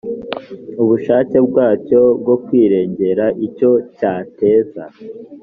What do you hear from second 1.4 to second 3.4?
bwacyo bwo kwirengera